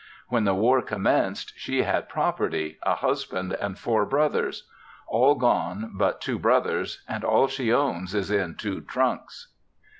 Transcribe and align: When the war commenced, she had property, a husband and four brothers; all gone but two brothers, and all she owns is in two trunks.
When 0.29 0.45
the 0.45 0.55
war 0.55 0.81
commenced, 0.81 1.53
she 1.57 1.83
had 1.83 2.09
property, 2.09 2.79
a 2.81 2.95
husband 2.95 3.53
and 3.53 3.77
four 3.77 4.03
brothers; 4.03 4.67
all 5.05 5.35
gone 5.35 5.91
but 5.93 6.19
two 6.21 6.39
brothers, 6.39 7.03
and 7.07 7.23
all 7.23 7.47
she 7.47 7.71
owns 7.71 8.15
is 8.15 8.31
in 8.31 8.55
two 8.55 8.81
trunks. 8.81 9.49